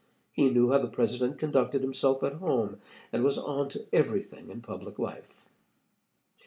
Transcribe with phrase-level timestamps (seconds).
[0.33, 2.81] He knew how the President conducted himself at home,
[3.13, 5.45] and was 'on to everything' in public life.